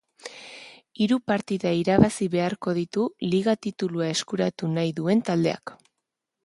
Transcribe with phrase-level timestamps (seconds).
[1.05, 5.79] Hiru partida irabazi beharko ditu liga titulua eskuratu nahi duen taldeak.